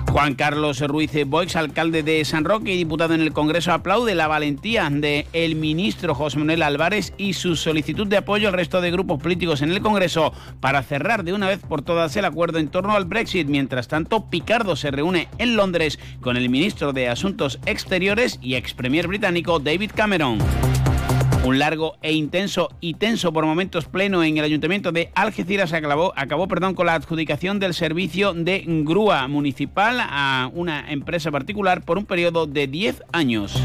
Juan 0.08 0.34
Carlos 0.34 0.80
Ruiz 0.80 1.12
Boix, 1.26 1.54
alcalde 1.54 2.02
de 2.02 2.24
San 2.24 2.44
Roque 2.44 2.74
y 2.74 2.76
diputado 2.76 3.14
en 3.14 3.20
el 3.20 3.32
Congreso, 3.32 3.70
aplaude 3.70 4.16
la 4.16 4.26
valentía 4.26 4.90
del 4.90 5.26
el 5.32 5.54
ministro 5.54 6.12
José 6.12 6.40
Manuel 6.40 6.64
Álvarez 6.64 7.12
y 7.16 7.34
su 7.34 7.54
solicitud 7.54 8.08
de 8.08 8.16
apoyo 8.16 8.48
al 8.48 8.54
resto 8.54 8.80
de 8.80 8.90
grupos 8.90 9.22
políticos 9.22 9.62
en 9.62 9.70
el 9.70 9.80
Congreso 9.80 10.32
para 10.58 10.82
cerrar 10.82 11.22
de 11.22 11.34
una 11.34 11.46
vez 11.46 11.60
por 11.60 11.82
todas 11.82 12.16
el 12.16 12.24
acuerdo 12.24 12.58
en 12.58 12.66
torno 12.66 12.96
al 12.96 13.04
Brexit. 13.04 13.46
Mientras 13.46 13.86
tanto, 13.86 14.28
Picardo 14.28 14.74
se 14.74 14.90
reúne 14.90 15.28
en 15.38 15.54
Londres 15.54 16.00
con 16.20 16.36
el 16.36 16.48
ministro 16.48 16.92
de 16.92 17.08
Asuntos 17.08 17.60
Exteriores 17.64 18.40
y 18.42 18.56
ex 18.56 18.74
premier 18.74 19.06
británico 19.06 19.60
David 19.60 19.92
Cameron. 19.94 20.38
Un 21.42 21.58
largo 21.58 21.96
e 22.02 22.12
intenso 22.12 22.68
y 22.80 22.94
tenso 22.94 23.32
por 23.32 23.46
momentos 23.46 23.86
pleno 23.86 24.22
en 24.22 24.36
el 24.36 24.44
ayuntamiento 24.44 24.92
de 24.92 25.10
Algeciras 25.14 25.72
acabó, 25.72 26.12
acabó 26.14 26.46
perdón, 26.48 26.74
con 26.74 26.84
la 26.84 26.94
adjudicación 26.94 27.58
del 27.58 27.72
servicio 27.72 28.34
de 28.34 28.62
grúa 28.66 29.26
municipal 29.26 29.98
a 30.00 30.50
una 30.52 30.92
empresa 30.92 31.30
particular 31.30 31.82
por 31.82 31.96
un 31.96 32.04
periodo 32.04 32.46
de 32.46 32.66
10 32.66 33.02
años. 33.12 33.58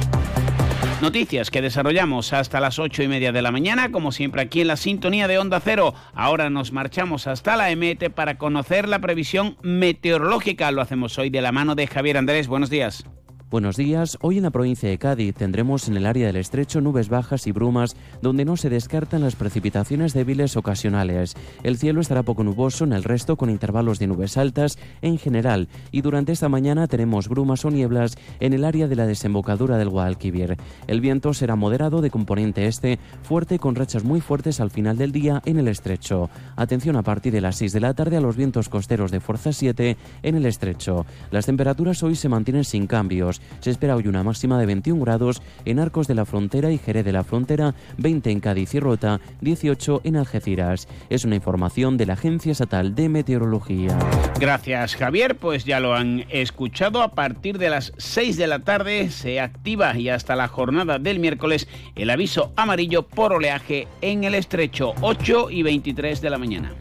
Noticias 1.01 1.51
que 1.51 1.61
desarrollamos 1.61 2.31
hasta 2.31 2.61
las 2.61 2.79
8 2.79 3.03
y 3.03 3.07
media 3.09 3.33
de 3.33 3.41
la 3.41 3.51
mañana, 3.51 3.91
como 3.91 4.13
siempre 4.13 4.41
aquí 4.41 4.61
en 4.61 4.67
la 4.67 4.77
sintonía 4.77 5.27
de 5.27 5.37
Onda 5.37 5.59
Cero. 5.59 5.93
Ahora 6.13 6.49
nos 6.49 6.71
marchamos 6.71 7.27
hasta 7.27 7.57
la 7.57 7.69
EMET 7.69 8.09
para 8.11 8.37
conocer 8.37 8.87
la 8.87 8.99
previsión 8.99 9.57
meteorológica. 9.61 10.71
Lo 10.71 10.81
hacemos 10.81 11.19
hoy 11.19 11.29
de 11.29 11.41
la 11.41 11.51
mano 11.51 11.75
de 11.75 11.87
Javier 11.87 12.17
Andrés. 12.17 12.47
Buenos 12.47 12.69
días. 12.69 13.05
Buenos 13.51 13.77
días. 13.77 14.17
Hoy 14.21 14.37
en 14.37 14.43
la 14.43 14.49
provincia 14.49 14.89
de 14.89 14.97
Cádiz 14.97 15.35
tendremos 15.35 15.87
en 15.87 15.95
el 15.95 16.07
área 16.07 16.25
del 16.25 16.37
estrecho 16.37 16.81
nubes 16.81 17.09
bajas 17.09 17.45
y 17.45 17.51
brumas 17.51 17.95
donde 18.19 18.43
no 18.43 18.57
se 18.57 18.71
descartan 18.71 19.21
las 19.21 19.35
precipitaciones 19.35 20.15
débiles 20.15 20.57
ocasionales. 20.57 21.35
El 21.61 21.77
cielo 21.77 22.01
estará 22.01 22.23
poco 22.23 22.43
nuboso 22.43 22.85
en 22.85 22.93
el 22.93 23.03
resto 23.03 23.37
con 23.37 23.51
intervalos 23.51 23.99
de 23.99 24.07
nubes 24.07 24.37
altas 24.37 24.79
en 25.03 25.19
general 25.19 25.67
y 25.91 26.01
durante 26.01 26.31
esta 26.31 26.49
mañana 26.49 26.87
tenemos 26.87 27.29
brumas 27.29 27.63
o 27.65 27.69
nieblas 27.69 28.17
en 28.39 28.53
el 28.53 28.65
área 28.65 28.87
de 28.87 28.95
la 28.95 29.05
desembocadura 29.05 29.77
del 29.77 29.89
Guadalquivir. 29.89 30.57
El 30.87 30.99
viento 30.99 31.31
será 31.35 31.55
moderado 31.55 32.01
de 32.01 32.09
componente 32.09 32.65
este, 32.65 32.97
fuerte 33.21 33.59
con 33.59 33.75
rachas 33.75 34.03
muy 34.03 34.21
fuertes 34.21 34.59
al 34.59 34.71
final 34.71 34.97
del 34.97 35.11
día 35.11 35.43
en 35.45 35.59
el 35.59 35.67
estrecho. 35.67 36.31
Atención 36.55 36.95
a 36.95 37.03
partir 37.03 37.31
de 37.31 37.41
las 37.41 37.57
6 37.57 37.73
de 37.73 37.79
la 37.79 37.93
tarde 37.93 38.17
a 38.17 38.21
los 38.21 38.37
vientos 38.37 38.69
costeros 38.69 39.11
de 39.11 39.19
fuerza 39.19 39.53
7 39.53 39.97
en 40.23 40.35
el 40.35 40.47
estrecho. 40.47 41.05
Las 41.29 41.45
temperaturas 41.45 42.01
hoy 42.01 42.15
se 42.15 42.27
mantienen 42.27 42.63
sin 42.63 42.87
cambios. 42.87 43.34
Se 43.59 43.71
espera 43.71 43.95
hoy 43.95 44.07
una 44.07 44.23
máxima 44.23 44.59
de 44.59 44.65
21 44.65 45.01
grados 45.03 45.41
en 45.65 45.79
Arcos 45.79 46.07
de 46.07 46.15
la 46.15 46.25
Frontera 46.25 46.71
y 46.71 46.77
Jerez 46.77 47.05
de 47.05 47.11
la 47.11 47.23
Frontera, 47.23 47.75
20 47.97 48.31
en 48.31 48.39
Cádiz 48.39 48.73
y 48.73 48.79
Rota, 48.79 49.19
18 49.41 50.01
en 50.03 50.15
Algeciras. 50.15 50.87
Es 51.09 51.25
una 51.25 51.35
información 51.35 51.97
de 51.97 52.05
la 52.05 52.13
Agencia 52.13 52.51
Estatal 52.51 52.95
de 52.95 53.09
Meteorología. 53.09 53.97
Gracias 54.39 54.95
Javier, 54.95 55.35
pues 55.37 55.65
ya 55.65 55.79
lo 55.79 55.95
han 55.95 56.25
escuchado. 56.29 57.01
A 57.01 57.13
partir 57.13 57.57
de 57.57 57.69
las 57.69 57.93
6 57.97 58.37
de 58.37 58.47
la 58.47 58.59
tarde 58.59 59.09
se 59.09 59.39
activa 59.39 59.97
y 59.97 60.09
hasta 60.09 60.35
la 60.35 60.47
jornada 60.47 60.99
del 60.99 61.19
miércoles 61.19 61.67
el 61.95 62.09
aviso 62.09 62.51
amarillo 62.55 63.03
por 63.03 63.33
oleaje 63.33 63.87
en 64.01 64.23
el 64.23 64.35
estrecho 64.35 64.93
8 65.01 65.49
y 65.49 65.63
23 65.63 66.21
de 66.21 66.29
la 66.29 66.37
mañana. 66.37 66.73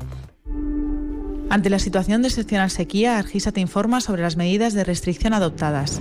Ante 1.51 1.71
la 1.71 1.79
situación 1.79 2.23
de 2.23 2.29
excepcional 2.29 2.71
sequía, 2.71 3.19
Argisa 3.19 3.53
te 3.53 3.61
informa 3.61 4.01
sobre 4.01 4.23
las 4.23 4.37
medidas 4.37 4.75
de 4.75 4.83
restricción 4.83 5.35
adoptadas. 5.35 6.01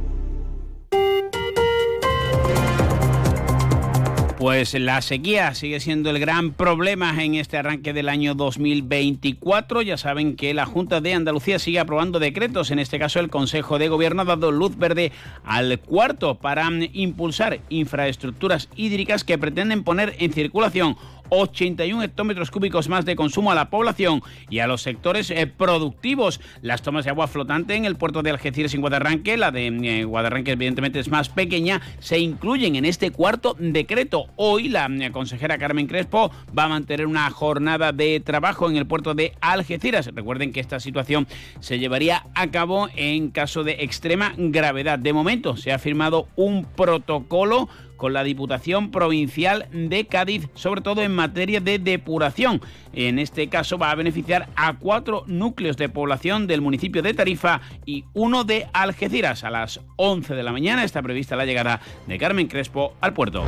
Pues 4.41 4.73
la 4.73 5.03
sequía 5.03 5.53
sigue 5.53 5.79
siendo 5.79 6.09
el 6.09 6.17
gran 6.17 6.53
problema 6.53 7.23
en 7.23 7.35
este 7.35 7.57
arranque 7.57 7.93
del 7.93 8.09
año 8.09 8.33
2024. 8.33 9.83
Ya 9.83 9.97
saben 9.97 10.35
que 10.35 10.55
la 10.55 10.65
Junta 10.65 10.99
de 10.99 11.13
Andalucía 11.13 11.59
sigue 11.59 11.79
aprobando 11.79 12.17
decretos. 12.17 12.71
En 12.71 12.79
este 12.79 12.97
caso, 12.97 13.19
el 13.19 13.29
Consejo 13.29 13.77
de 13.77 13.87
Gobierno 13.87 14.23
ha 14.23 14.25
dado 14.25 14.51
luz 14.51 14.75
verde 14.79 15.11
al 15.43 15.77
cuarto 15.77 16.39
para 16.39 16.67
impulsar 16.91 17.59
infraestructuras 17.69 18.67
hídricas 18.75 19.23
que 19.23 19.37
pretenden 19.37 19.83
poner 19.83 20.15
en 20.17 20.33
circulación 20.33 20.97
81 21.31 22.03
hectómetros 22.03 22.51
cúbicos 22.51 22.89
más 22.89 23.05
de 23.05 23.15
consumo 23.15 23.51
a 23.51 23.55
la 23.55 23.69
población 23.69 24.21
y 24.49 24.59
a 24.59 24.67
los 24.67 24.81
sectores 24.81 25.31
eh, 25.31 25.47
productivos. 25.47 26.41
Las 26.61 26.81
tomas 26.81 27.05
de 27.05 27.11
agua 27.11 27.27
flotante 27.27 27.75
en 27.75 27.85
el 27.85 27.95
puerto 27.95 28.21
de 28.21 28.31
Algeciras 28.31 28.73
en 28.73 28.81
Guadarranque, 28.81 29.37
la 29.37 29.51
de 29.51 29.67
eh, 29.67 30.03
Guadarranque 30.03 30.51
evidentemente 30.51 30.99
es 30.99 31.09
más 31.09 31.29
pequeña, 31.29 31.81
se 31.99 32.19
incluyen 32.19 32.75
en 32.75 32.83
este 32.83 33.11
cuarto 33.11 33.55
decreto. 33.57 34.25
Hoy 34.35 34.67
la 34.67 34.87
eh, 34.87 35.11
consejera 35.11 35.57
Carmen 35.57 35.87
Crespo 35.87 36.31
va 36.57 36.65
a 36.65 36.69
mantener 36.69 37.07
una 37.07 37.29
jornada 37.31 37.93
de 37.93 38.19
trabajo 38.19 38.69
en 38.69 38.75
el 38.75 38.85
puerto 38.85 39.13
de 39.13 39.33
Algeciras. 39.39 40.07
Recuerden 40.13 40.51
que 40.51 40.59
esta 40.59 40.81
situación 40.81 41.27
se 41.61 41.79
llevaría 41.79 42.25
a 42.35 42.51
cabo 42.51 42.89
en 42.95 43.31
caso 43.31 43.63
de 43.63 43.77
extrema 43.79 44.33
gravedad. 44.37 44.99
De 44.99 45.13
momento 45.13 45.55
se 45.55 45.71
ha 45.71 45.79
firmado 45.79 46.27
un 46.35 46.65
protocolo 46.65 47.69
con 48.01 48.13
la 48.13 48.23
Diputación 48.23 48.89
Provincial 48.89 49.67
de 49.71 50.07
Cádiz, 50.07 50.49
sobre 50.55 50.81
todo 50.81 51.03
en 51.03 51.13
materia 51.13 51.61
de 51.61 51.77
depuración. 51.77 52.59
En 52.93 53.19
este 53.19 53.47
caso 53.47 53.77
va 53.77 53.91
a 53.91 53.95
beneficiar 53.95 54.49
a 54.55 54.79
cuatro 54.79 55.23
núcleos 55.27 55.77
de 55.77 55.87
población 55.87 56.47
del 56.47 56.61
municipio 56.61 57.03
de 57.03 57.13
Tarifa 57.13 57.61
y 57.85 58.05
uno 58.15 58.43
de 58.43 58.65
Algeciras. 58.73 59.43
A 59.43 59.51
las 59.51 59.81
11 59.97 60.33
de 60.33 60.41
la 60.41 60.51
mañana 60.51 60.83
está 60.83 61.03
prevista 61.03 61.35
la 61.35 61.45
llegada 61.45 61.79
de 62.07 62.17
Carmen 62.17 62.47
Crespo 62.47 62.95
al 63.01 63.13
puerto. 63.13 63.45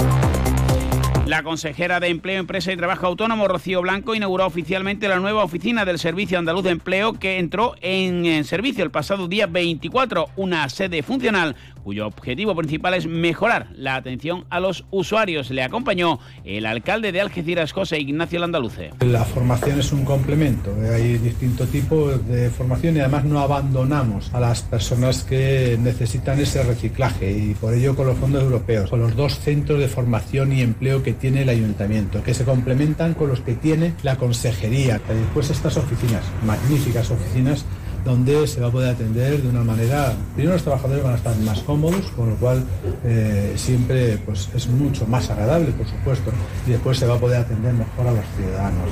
La 1.33 1.41
consejera 1.41 1.99
de 1.99 2.09
Empleo, 2.09 2.39
Empresa 2.39 2.71
y 2.71 2.77
Trabajo 2.77 3.07
Autónomo, 3.07 3.47
Rocío 3.47 3.81
Blanco, 3.81 4.13
inauguró 4.13 4.45
oficialmente 4.45 5.07
la 5.07 5.17
nueva 5.17 5.43
oficina 5.43 5.83
del 5.83 5.97
Servicio 5.97 6.37
Andaluz 6.37 6.63
de 6.63 6.69
Empleo 6.69 7.13
que 7.13 7.39
entró 7.39 7.73
en 7.81 8.43
servicio 8.43 8.83
el 8.83 8.91
pasado 8.91 9.27
día 9.27 9.47
24, 9.47 10.27
una 10.35 10.69
sede 10.69 11.01
funcional 11.01 11.55
cuyo 11.83 12.07
objetivo 12.07 12.55
principal 12.55 12.93
es 12.93 13.05
mejorar 13.05 13.67
la 13.75 13.95
atención 13.95 14.45
a 14.49 14.59
los 14.59 14.85
usuarios. 14.89 15.51
Le 15.51 15.63
acompañó 15.63 16.19
el 16.45 16.65
alcalde 16.65 17.11
de 17.11 17.21
Algeciras, 17.21 17.73
José 17.73 17.99
Ignacio 17.99 18.39
Landaluce. 18.39 18.91
La 19.01 19.25
formación 19.25 19.79
es 19.79 19.91
un 19.91 20.05
complemento, 20.05 20.73
hay 20.91 21.17
distintos 21.17 21.69
tipos 21.69 22.25
de 22.27 22.49
formación 22.49 22.95
y 22.95 22.99
además 23.01 23.25
no 23.25 23.39
abandonamos 23.39 24.33
a 24.33 24.39
las 24.39 24.61
personas 24.61 25.23
que 25.23 25.77
necesitan 25.79 26.39
ese 26.39 26.63
reciclaje 26.63 27.31
y 27.31 27.53
por 27.53 27.73
ello 27.73 27.95
con 27.95 28.07
los 28.07 28.17
fondos 28.17 28.43
europeos, 28.43 28.89
con 28.89 29.01
los 29.01 29.15
dos 29.15 29.39
centros 29.39 29.79
de 29.79 29.87
formación 29.87 30.53
y 30.53 30.61
empleo 30.61 31.03
que 31.03 31.13
tiene 31.23 31.43
el 31.43 31.47
ayuntamiento, 31.47 32.21
que 32.21 32.33
se 32.33 32.43
complementan 32.43 33.13
con 33.13 33.29
los 33.29 33.39
que 33.39 33.53
tiene 33.53 33.93
la 34.03 34.17
consejería. 34.17 34.99
Después 35.07 35.49
estas 35.51 35.77
oficinas, 35.77 36.21
magníficas 36.45 37.09
oficinas, 37.11 37.63
donde 38.03 38.47
se 38.47 38.59
va 38.59 38.67
a 38.67 38.71
poder 38.71 38.89
atender 38.89 39.41
de 39.41 39.49
una 39.49 39.63
manera, 39.63 40.13
primero 40.35 40.53
los 40.53 40.63
trabajadores 40.63 41.03
van 41.03 41.13
a 41.13 41.17
estar 41.17 41.35
más 41.37 41.59
cómodos, 41.61 42.05
con 42.11 42.29
lo 42.29 42.35
cual 42.35 42.63
eh, 43.03 43.53
siempre 43.55 44.17
pues, 44.25 44.49
es 44.55 44.67
mucho 44.67 45.05
más 45.07 45.29
agradable, 45.29 45.71
por 45.71 45.87
supuesto, 45.87 46.31
y 46.67 46.71
después 46.71 46.97
se 46.97 47.07
va 47.07 47.15
a 47.15 47.19
poder 47.19 47.41
atender 47.41 47.73
mejor 47.73 48.07
a 48.07 48.11
los 48.11 48.25
ciudadanos. 48.35 48.89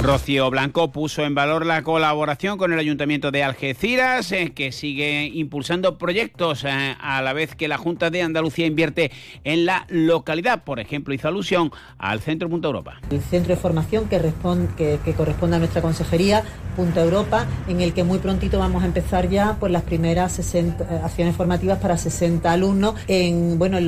Rocío 0.00 0.50
Blanco 0.50 0.92
puso 0.92 1.24
en 1.24 1.34
valor 1.34 1.64
la 1.64 1.82
colaboración 1.82 2.58
con 2.58 2.72
el 2.72 2.78
Ayuntamiento 2.78 3.30
de 3.30 3.42
Algeciras, 3.42 4.32
eh, 4.32 4.52
que 4.54 4.70
sigue 4.70 5.30
impulsando 5.32 5.98
proyectos 5.98 6.64
eh, 6.64 6.96
a 7.00 7.22
la 7.22 7.32
vez 7.32 7.54
que 7.54 7.68
la 7.68 7.78
Junta 7.78 8.10
de 8.10 8.22
Andalucía 8.22 8.66
invierte 8.66 9.10
en 9.44 9.66
la 9.66 9.86
localidad. 9.88 10.64
Por 10.64 10.78
ejemplo, 10.78 11.14
hizo 11.14 11.28
alusión 11.28 11.72
al 11.98 12.20
Centro 12.20 12.48
Punta 12.48 12.68
Europa. 12.68 13.00
El 13.10 13.22
centro 13.22 13.54
de 13.54 13.60
formación 13.60 14.08
que, 14.08 14.18
responde, 14.18 14.68
que, 14.76 15.12
corresponde 15.14 15.56
a 15.56 15.58
nuestra 15.58 15.82
consejería, 15.82 16.44
Punta 16.76 17.02
Europa, 17.02 17.46
en 17.68 17.80
el 17.80 17.94
que 17.94 18.04
muy 18.04 18.18
vamos 18.52 18.82
a 18.82 18.86
empezar 18.86 19.28
ya 19.28 19.56
por 19.58 19.70
las 19.70 19.82
primeras 19.82 20.32
60, 20.32 20.84
eh, 20.84 21.00
acciones 21.02 21.34
formativas 21.36 21.78
para 21.78 21.96
60 21.96 22.50
alumnos 22.50 22.94
en, 23.08 23.58
bueno, 23.58 23.78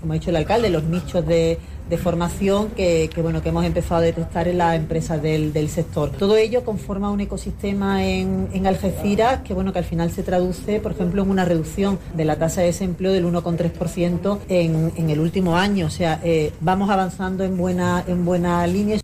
como 0.00 0.12
ha 0.12 0.14
dicho 0.14 0.30
el 0.30 0.36
alcalde, 0.36 0.70
los 0.70 0.84
nichos 0.84 1.26
de 1.26 1.58
formación 2.02 2.70
que, 2.70 3.10
bueno, 3.22 3.42
que 3.42 3.50
hemos 3.50 3.64
empezado 3.64 3.96
a 3.96 4.04
detectar 4.04 4.48
en 4.48 4.58
las 4.58 4.76
empresas 4.76 5.22
del, 5.22 5.68
sector. 5.68 6.10
Todo 6.10 6.36
ello 6.36 6.64
conforma 6.64 7.10
un 7.10 7.20
ecosistema 7.20 8.04
en, 8.04 8.48
en, 8.52 8.66
Algeciras 8.66 9.40
que, 9.42 9.54
bueno, 9.54 9.72
que 9.72 9.78
al 9.78 9.84
final 9.84 10.10
se 10.10 10.22
traduce, 10.22 10.80
por 10.80 10.92
ejemplo, 10.92 11.22
en 11.22 11.30
una 11.30 11.44
reducción 11.44 11.98
de 12.14 12.24
la 12.24 12.36
tasa 12.36 12.60
de 12.60 12.68
desempleo 12.68 13.12
del 13.12 13.24
1,3% 13.24 14.38
en, 14.48 14.92
en 14.96 15.10
el 15.10 15.20
último 15.20 15.56
año. 15.56 15.86
O 15.86 15.90
sea, 15.90 16.20
eh, 16.24 16.52
vamos 16.60 16.90
avanzando 16.90 17.44
en 17.44 17.56
buena, 17.56 18.04
en 18.06 18.24
buena 18.24 18.66
línea. 18.66 19.00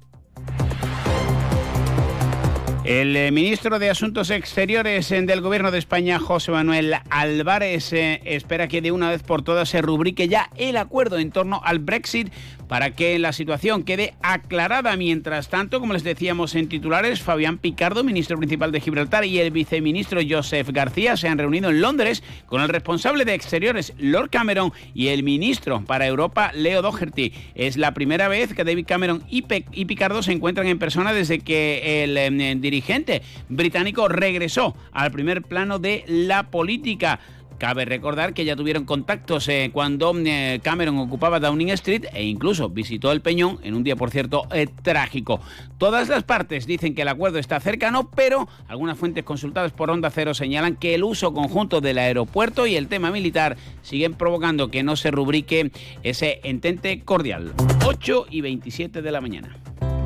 El 2.92 3.16
eh, 3.16 3.30
ministro 3.30 3.78
de 3.78 3.88
Asuntos 3.88 4.28
Exteriores 4.28 5.10
eh, 5.12 5.22
del 5.22 5.40
Gobierno 5.40 5.70
de 5.70 5.78
España, 5.78 6.18
José 6.18 6.52
Manuel 6.52 6.94
Álvarez, 7.08 7.90
espera 7.94 8.68
que 8.68 8.82
de 8.82 8.92
una 8.92 9.08
vez 9.08 9.22
por 9.22 9.40
todas 9.40 9.70
se 9.70 9.80
rubrique 9.80 10.28
ya 10.28 10.50
el 10.58 10.76
acuerdo 10.76 11.16
en 11.16 11.30
torno 11.30 11.62
al 11.64 11.78
Brexit 11.78 12.30
para 12.72 12.92
que 12.92 13.18
la 13.18 13.34
situación 13.34 13.82
quede 13.82 14.14
aclarada. 14.22 14.96
Mientras 14.96 15.50
tanto, 15.50 15.78
como 15.78 15.92
les 15.92 16.04
decíamos 16.04 16.54
en 16.54 16.70
titulares, 16.70 17.20
Fabián 17.20 17.58
Picardo, 17.58 18.02
ministro 18.02 18.38
principal 18.38 18.72
de 18.72 18.80
Gibraltar, 18.80 19.26
y 19.26 19.38
el 19.40 19.50
viceministro 19.50 20.22
Joseph 20.26 20.70
García 20.70 21.18
se 21.18 21.28
han 21.28 21.36
reunido 21.36 21.68
en 21.68 21.82
Londres 21.82 22.22
con 22.46 22.62
el 22.62 22.70
responsable 22.70 23.26
de 23.26 23.34
Exteriores, 23.34 23.92
Lord 23.98 24.30
Cameron, 24.30 24.72
y 24.94 25.08
el 25.08 25.22
ministro 25.22 25.84
para 25.84 26.06
Europa, 26.06 26.50
Leo 26.54 26.80
Doherty. 26.80 27.34
Es 27.54 27.76
la 27.76 27.92
primera 27.92 28.28
vez 28.28 28.54
que 28.54 28.64
David 28.64 28.86
Cameron 28.86 29.22
y, 29.28 29.42
Picardo 29.42 30.22
se 30.22 30.32
encuentran 30.32 30.66
en 30.66 30.78
persona 30.78 31.12
desde 31.12 31.40
que 31.40 32.04
el 32.04 32.16
em, 32.16 32.60
dirigente 32.82 33.22
británico 33.48 34.08
regresó 34.08 34.74
al 34.92 35.12
primer 35.12 35.42
plano 35.42 35.78
de 35.78 36.04
la 36.08 36.50
política. 36.50 37.20
Cabe 37.58 37.84
recordar 37.84 38.34
que 38.34 38.44
ya 38.44 38.56
tuvieron 38.56 38.84
contactos 38.84 39.46
eh, 39.46 39.70
cuando 39.72 40.12
eh, 40.24 40.58
Cameron 40.64 40.98
ocupaba 40.98 41.38
Downing 41.38 41.68
Street 41.68 42.06
e 42.12 42.24
incluso 42.24 42.70
visitó 42.70 43.12
el 43.12 43.20
Peñón 43.20 43.60
en 43.62 43.74
un 43.74 43.84
día, 43.84 43.94
por 43.94 44.10
cierto, 44.10 44.48
eh, 44.52 44.66
trágico. 44.82 45.40
Todas 45.78 46.08
las 46.08 46.24
partes 46.24 46.66
dicen 46.66 46.96
que 46.96 47.02
el 47.02 47.08
acuerdo 47.08 47.38
está 47.38 47.60
cercano, 47.60 48.10
pero 48.10 48.48
algunas 48.66 48.98
fuentes 48.98 49.22
consultadas 49.22 49.70
por 49.70 49.90
Onda 49.90 50.10
Cero 50.10 50.34
señalan 50.34 50.74
que 50.74 50.96
el 50.96 51.04
uso 51.04 51.32
conjunto 51.32 51.80
del 51.80 51.98
aeropuerto 51.98 52.66
y 52.66 52.74
el 52.74 52.88
tema 52.88 53.12
militar 53.12 53.56
siguen 53.82 54.14
provocando 54.14 54.68
que 54.68 54.82
no 54.82 54.96
se 54.96 55.12
rubrique 55.12 55.70
ese 56.02 56.40
entente 56.42 57.02
cordial. 57.04 57.52
8 57.84 58.26
y 58.28 58.40
27 58.40 59.02
de 59.02 59.12
la 59.12 59.20
mañana. 59.20 59.56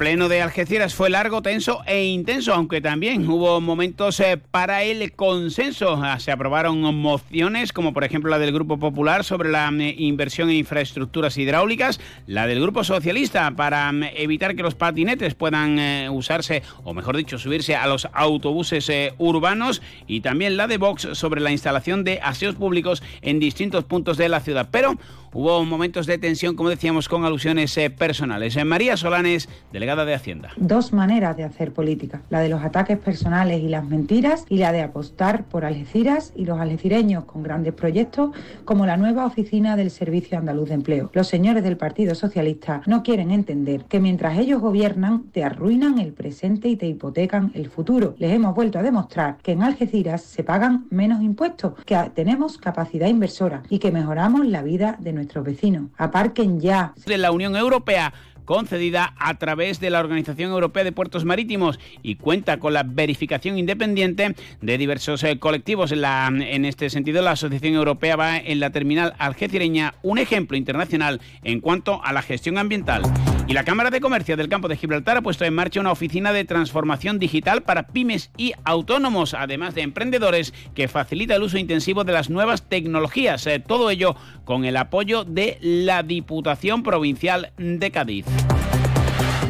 Pleno 0.00 0.30
de 0.30 0.40
Algeciras 0.40 0.94
fue 0.94 1.10
largo, 1.10 1.42
tenso 1.42 1.82
e 1.84 2.06
intenso, 2.06 2.54
aunque 2.54 2.80
también 2.80 3.28
hubo 3.28 3.60
momentos 3.60 4.18
eh, 4.20 4.40
para 4.50 4.82
el 4.82 5.12
consenso. 5.12 6.00
Ah, 6.02 6.18
se 6.18 6.32
aprobaron 6.32 6.80
mociones, 6.94 7.74
como 7.74 7.92
por 7.92 8.04
ejemplo 8.04 8.30
la 8.30 8.38
del 8.38 8.50
Grupo 8.50 8.78
Popular 8.78 9.24
sobre 9.24 9.50
la 9.50 9.70
mm, 9.70 9.82
inversión 9.98 10.48
en 10.48 10.56
infraestructuras 10.56 11.36
hidráulicas, 11.36 12.00
la 12.26 12.46
del 12.46 12.62
Grupo 12.62 12.82
Socialista 12.82 13.50
para 13.50 13.92
mm, 13.92 14.04
evitar 14.16 14.56
que 14.56 14.62
los 14.62 14.74
patinetes 14.74 15.34
puedan 15.34 15.78
eh, 15.78 16.08
usarse, 16.08 16.62
o 16.82 16.94
mejor 16.94 17.18
dicho, 17.18 17.38
subirse 17.38 17.76
a 17.76 17.86
los 17.86 18.08
autobuses 18.14 18.88
eh, 18.88 19.12
urbanos, 19.18 19.82
y 20.06 20.22
también 20.22 20.56
la 20.56 20.66
de 20.66 20.78
Vox 20.78 21.08
sobre 21.12 21.42
la 21.42 21.50
instalación 21.50 22.04
de 22.04 22.20
aseos 22.22 22.54
públicos 22.54 23.02
en 23.20 23.38
distintos 23.38 23.84
puntos 23.84 24.16
de 24.16 24.30
la 24.30 24.40
ciudad. 24.40 24.68
Pero 24.70 24.96
hubo 25.32 25.64
momentos 25.64 26.06
de 26.06 26.18
tensión, 26.18 26.56
como 26.56 26.68
decíamos, 26.68 27.08
con 27.08 27.24
alusiones 27.24 27.78
personales. 27.96 28.62
María 28.64 28.96
Solanes, 28.96 29.48
delegada 29.72 30.04
de 30.04 30.14
Hacienda. 30.14 30.50
Dos 30.56 30.92
maneras 30.92 31.36
de 31.36 31.44
hacer 31.44 31.72
política, 31.72 32.22
la 32.30 32.40
de 32.40 32.48
los 32.48 32.62
ataques 32.62 32.98
personales 32.98 33.62
y 33.62 33.68
las 33.68 33.84
mentiras 33.84 34.44
y 34.48 34.58
la 34.58 34.72
de 34.72 34.82
apostar 34.82 35.44
por 35.44 35.64
Algeciras 35.64 36.32
y 36.34 36.44
los 36.44 36.60
algecireños 36.60 37.24
con 37.24 37.42
grandes 37.42 37.74
proyectos 37.74 38.30
como 38.64 38.86
la 38.86 38.96
nueva 38.96 39.26
oficina 39.26 39.76
del 39.76 39.90
Servicio 39.90 40.38
Andaluz 40.38 40.68
de 40.68 40.74
Empleo. 40.74 41.10
Los 41.12 41.28
señores 41.28 41.62
del 41.62 41.76
Partido 41.76 42.14
Socialista 42.14 42.82
no 42.86 43.02
quieren 43.02 43.30
entender 43.30 43.84
que 43.84 44.00
mientras 44.00 44.38
ellos 44.38 44.60
gobiernan 44.60 45.24
te 45.32 45.44
arruinan 45.44 45.98
el 45.98 46.12
presente 46.12 46.68
y 46.68 46.76
te 46.76 46.86
hipotecan 46.86 47.52
el 47.54 47.70
futuro. 47.70 48.14
Les 48.18 48.32
hemos 48.32 48.54
vuelto 48.54 48.78
a 48.78 48.82
demostrar 48.82 49.36
que 49.42 49.52
en 49.52 49.62
Algeciras 49.62 50.22
se 50.22 50.44
pagan 50.44 50.86
menos 50.90 51.22
impuestos, 51.22 51.74
que 51.84 51.96
tenemos 52.14 52.58
capacidad 52.58 53.08
inversora 53.08 53.62
y 53.68 53.78
que 53.78 53.92
mejoramos 53.92 54.46
la 54.46 54.62
vida 54.62 54.96
de 54.98 55.12
nuestros 55.12 55.19
vecinos. 55.44 55.90
Aparquen 55.96 56.60
ya. 56.60 56.92
De 57.06 57.18
la 57.18 57.32
Unión 57.32 57.56
Europea 57.56 58.12
concedida 58.50 59.14
a 59.16 59.34
través 59.34 59.78
de 59.78 59.90
la 59.90 60.00
Organización 60.00 60.50
Europea 60.50 60.82
de 60.82 60.90
Puertos 60.90 61.24
Marítimos 61.24 61.78
y 62.02 62.16
cuenta 62.16 62.58
con 62.58 62.72
la 62.72 62.82
verificación 62.82 63.58
independiente 63.58 64.34
de 64.60 64.76
diversos 64.76 65.22
eh, 65.22 65.38
colectivos. 65.38 65.92
La, 65.92 66.26
en 66.26 66.64
este 66.64 66.90
sentido, 66.90 67.22
la 67.22 67.30
Asociación 67.32 67.74
Europea 67.74 68.16
va 68.16 68.38
en 68.38 68.58
la 68.58 68.70
terminal 68.70 69.14
algecireña 69.18 69.94
un 70.02 70.18
ejemplo 70.18 70.56
internacional 70.56 71.20
en 71.44 71.60
cuanto 71.60 72.02
a 72.02 72.12
la 72.12 72.22
gestión 72.22 72.58
ambiental. 72.58 73.02
Y 73.50 73.52
la 73.52 73.64
Cámara 73.64 73.90
de 73.90 74.00
Comercio 74.00 74.36
del 74.36 74.48
Campo 74.48 74.68
de 74.68 74.76
Gibraltar 74.76 75.16
ha 75.16 75.22
puesto 75.22 75.44
en 75.44 75.52
marcha 75.52 75.80
una 75.80 75.90
oficina 75.90 76.32
de 76.32 76.44
transformación 76.44 77.18
digital 77.18 77.64
para 77.64 77.88
pymes 77.88 78.30
y 78.36 78.52
autónomos, 78.62 79.34
además 79.34 79.74
de 79.74 79.82
emprendedores, 79.82 80.54
que 80.72 80.86
facilita 80.86 81.34
el 81.34 81.42
uso 81.42 81.58
intensivo 81.58 82.04
de 82.04 82.12
las 82.12 82.30
nuevas 82.30 82.68
tecnologías. 82.68 83.44
Eh, 83.48 83.58
todo 83.58 83.90
ello 83.90 84.14
con 84.44 84.64
el 84.64 84.76
apoyo 84.76 85.24
de 85.24 85.58
la 85.60 86.04
Diputación 86.04 86.84
Provincial 86.84 87.50
de 87.58 87.90
Cádiz. 87.90 88.24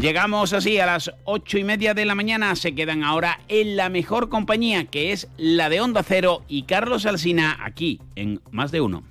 Llegamos 0.00 0.54
así 0.54 0.78
a 0.78 0.86
las 0.86 1.12
ocho 1.24 1.58
y 1.58 1.64
media 1.64 1.92
de 1.92 2.06
la 2.06 2.14
mañana. 2.14 2.56
Se 2.56 2.74
quedan 2.74 3.04
ahora 3.04 3.40
en 3.48 3.76
la 3.76 3.90
mejor 3.90 4.30
compañía, 4.30 4.86
que 4.86 5.12
es 5.12 5.28
la 5.36 5.68
de 5.68 5.82
Onda 5.82 6.02
Cero 6.02 6.42
y 6.48 6.62
Carlos 6.62 7.04
Alsina, 7.04 7.58
aquí 7.62 8.00
en 8.16 8.40
Más 8.50 8.72
de 8.72 8.80
Uno. 8.80 9.04